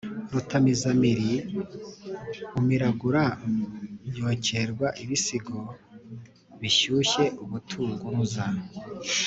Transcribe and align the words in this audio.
Rutamizabiri 0.33 1.31
umiragura 2.59 3.23
yokerwa 4.17 4.87
ibisogi 5.03 5.57
bishyushye 6.59 7.23
ubutunguruza 7.43 8.45